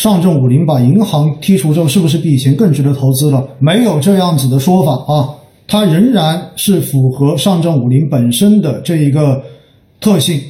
[0.00, 3.44] 上证五零把银行剔除之后，是不是比以前更值得投资了？
[3.58, 5.28] 没有这样子的说法啊，
[5.66, 9.42] 它仍然是符合上证五零本身的这一个
[10.00, 10.40] 特性，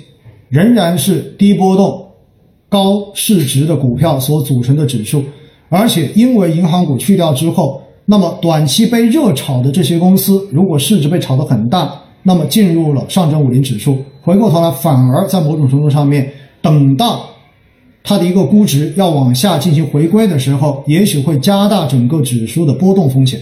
[0.50, 1.98] 仍然是低波动、
[2.68, 5.24] 高市值的股票所组成的指数。
[5.70, 11.90] 而且因为银行股去掉之后，那么短期被热炒的这些公司，如果市值被炒得很大，
[12.22, 16.30] 那么进入了上证五零指数，回过头来反而在某种程度上面，
[16.60, 17.24] 等到。
[18.08, 23.38] 它的一个估值要往下进行回归的时候，也许会加大整个指数的波动风险。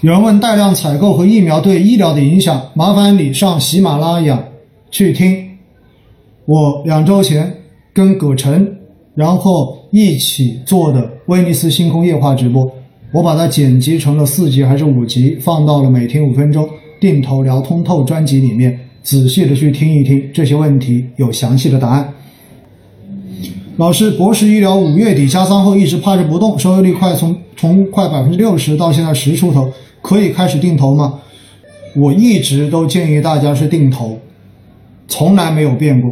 [0.00, 4.42] 有人问带量采购和疫苗对医疗的影响，麻烦你上喜马拉雅
[4.90, 5.48] 去听
[6.46, 7.54] 我两周前
[7.94, 8.76] 跟葛晨
[9.14, 12.68] 然后一起做的威尼斯星空夜话直播，
[13.12, 16.68] 我把它剪辑成了四集还是五集，放到了每天五分钟
[17.00, 22.12] 定投聊通透专辑里面，仔细的去听一听这些问题，有详细的答案。
[23.76, 31.20] 老师，博士医疗五月底加仓后一直趴着不动，收益率快从从快百分之六十到现在十出头，可以开始定投吗？
[31.94, 34.18] 我一直都建议大家是定投，
[35.08, 36.10] 从来没有变过，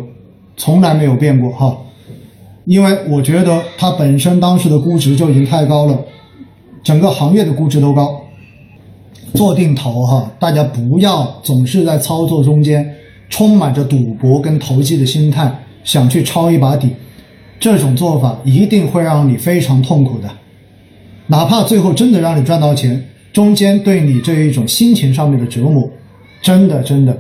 [0.59, 1.75] 从来没有变过哈，
[2.67, 5.99] 因为我觉得它本身当时的估值就已经太高了，
[6.83, 8.21] 整个行业的估值都高，
[9.33, 12.95] 做定投哈，大家不要总是在操作中间
[13.31, 15.51] 充满着赌博跟投机的心态，
[15.83, 16.91] 想去抄一把底。
[17.65, 20.29] 这种做法一定会让你非常痛苦的，
[21.29, 25.89] 哪怕最后真的让你赚到钱，中间对你这一种心情上面的折磨，
[26.43, 27.19] 真的真的，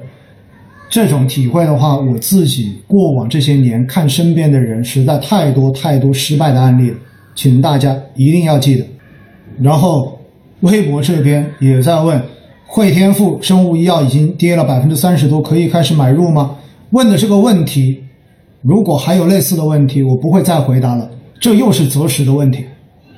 [0.90, 6.96] 这种体会的话，我自己过往这些年看身边的人实在太多太多失败的案例了，
[7.34, 8.84] 请大家一定要记得。
[9.62, 10.20] 然后
[10.60, 12.20] 微博这边也在问，
[12.66, 16.54] 汇添富生物医药已经跌了百分之三十多，可以开始买入吗？
[16.90, 18.03] 问的这个问题。
[18.66, 21.06] 如果还有类似的问题，我不会再回答了。
[21.38, 22.64] 这又是择时的问题。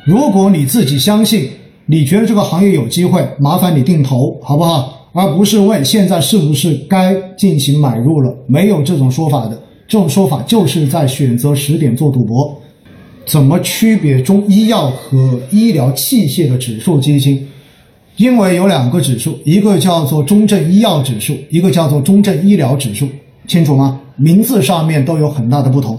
[0.04, 1.48] 如果你自己相信，
[1.86, 5.08] 你觉得这个行业有机会，麻烦你定投，好不好？
[5.12, 8.36] 而不是问现在是不是该进行买入了。
[8.48, 9.56] 没有这种说法的，
[9.86, 12.60] 这种说法就是在选择时点做赌博。
[13.24, 17.46] 怎么区别中医药和医疗器械的指数基金？
[18.16, 23.08] 因为有两个指数，一个叫做中证医药指数，一个叫做中证医疗指数，
[23.46, 24.00] 清楚吗？
[24.16, 25.98] 名字上面都有很大的不同，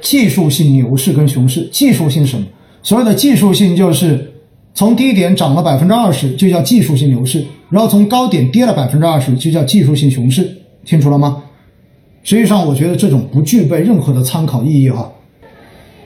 [0.00, 2.46] 技术性牛市跟熊市，技术性什么？
[2.82, 4.32] 所谓的技术性就是
[4.74, 10.50] 从低点涨了百分之二十就叫技术性牛市，然后从高点跌了百分之二十就叫技术性熊市，
[10.84, 11.42] 清楚了吗？
[12.24, 15.10] 实际上，我觉得这种不具备任何的参考意义哈。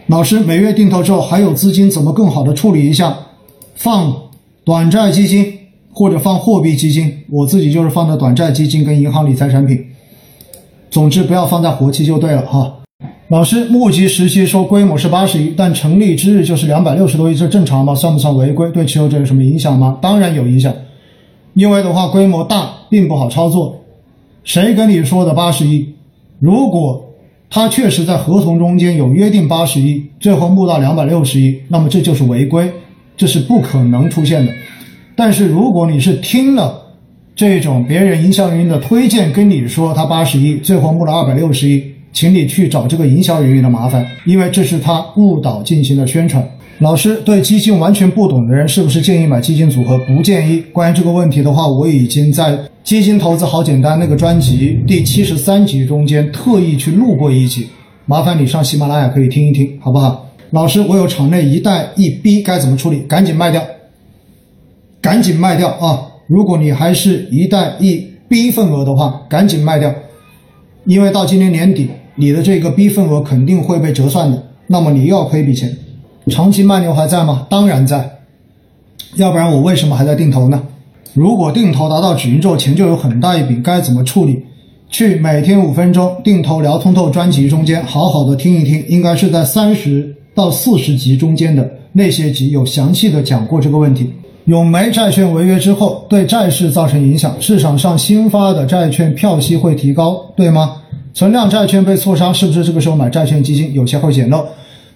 [0.09, 3.16] 老师，每月定投之后还有资金，怎么更好的处理一下？
[3.75, 4.15] 放
[4.65, 5.53] 短债基金
[5.92, 9.84] 或者放货币基金，我自己就是放的短债基金跟银行理财产品。
[10.91, 12.72] 总之不要放在活期就对了哈。
[13.28, 17.92] 老师，募集时期说规模是八十亿，但成立之日就是两百六十多亿，这正常吗？
[17.94, 18.70] 算不算违规？
[18.70, 19.98] 对持有者有什么影响吗？
[20.00, 20.72] 当然有影响，
[21.54, 23.80] 因为的话规模大并不好操作。
[24.44, 25.94] 谁跟你说的八十亿？
[26.38, 27.04] 如果
[27.50, 32.70] 他确实在合同中间有约定八十亿，最后募到两百六十亿，那么这就是违规，
[33.16, 34.53] 这是不可能出现的。
[35.16, 36.80] 但是如果你是听了，
[37.36, 46.42] 这种别人营销人员的推荐跟你说他八十一，最后募了二百六十一，请你去找这个营销人员的麻烦，因为这是他误导进行的宣传。
[46.78, 49.98] 老师对基金完全不懂的人，是不是建议买基金组合？
[49.98, 50.64] 不建议。
[50.72, 52.52] 关于这个问题的话，我已经在
[52.82, 57.66] 《基金投资好简单》那个专辑第七十三集中间特意去录过一集，
[58.06, 60.26] 麻烦你上喜马拉雅可以听一听，好不好？
[60.53, 63.00] 老师，我有场内一贷一逼该怎么处理？
[63.00, 63.62] 赶紧卖掉，
[65.03, 66.16] 赶紧卖掉啊！
[66.26, 69.94] 如果你还是一带一 B 份额的话，赶紧卖掉，
[70.84, 75.76] 因为到今年年底，你的这个 B 份额肯定会被折算的，那么你又要亏一笔钱。
[76.26, 77.47] 长期慢牛还在吗？
[77.48, 78.19] 当然在，
[79.15, 80.60] 要不然我为什么还在定投呢？
[81.15, 84.42] 如果定投达到止盈之后，钱就有很大一笔，该怎么处理？
[84.91, 94.12] 去每天五分钟定投聊通透专辑中间，好好的听一听，应该是在三十到四十集中间的那些集有详细的讲过这个问题。
[94.47, 100.83] 永煤债券违约之后，对债市造成影响，市场上新发的债券票息会提高，对吗？
[101.13, 104.47] 存量债券被错杀，是不是这个时候买债券基金有些会捡漏？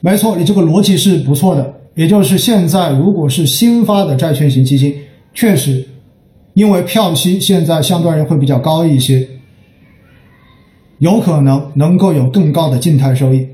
[0.01, 1.75] 没错，你这个逻辑是不错的。
[1.97, 4.95] 也就是现在，如果是新发的债券型基金，
[5.35, 5.85] 确实
[6.55, 9.27] 因为票息现在相对而言会比较高一些，
[10.99, 13.49] 有可能能够有更高的静态收益，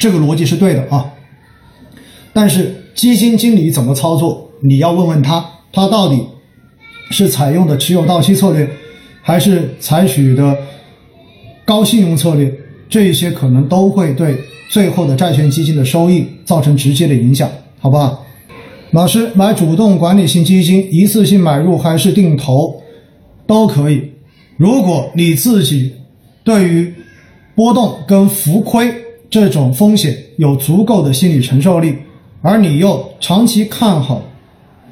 [0.00, 1.12] 这个逻辑是对的啊。
[2.32, 4.48] 但是基金经理怎么操作？
[4.62, 6.24] 你要问问他，他到底
[7.10, 8.68] 是采用的持有到期策略，
[9.20, 10.56] 还是采取的
[11.64, 12.52] 高信用策略？
[12.88, 14.36] 这一些可能都会对
[14.68, 17.50] 最后的债券基金的收益造成直接的影响，
[17.80, 18.24] 好不好？
[18.92, 22.82] 老师买主动管理型基金，一次性买入还是定投
[23.46, 24.12] 都可以。
[24.58, 25.92] 如果你自己
[26.44, 26.92] 对于
[27.54, 28.94] 波动跟浮亏
[29.30, 31.96] 这种风险有足够的心理承受力，
[32.42, 34.22] 而你又长期看好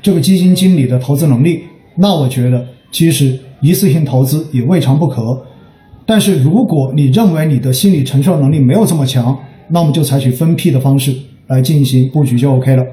[0.03, 1.63] 这个基金经理的投资能力，
[1.97, 5.45] 那我觉得其实一次性投资也未尝不可。
[6.07, 9.39] 但是如果你认为你的心理承受能力没有这么强，
[9.69, 11.15] 那我们就采取分批的方式
[11.47, 12.85] 来进行布局就 OK 了。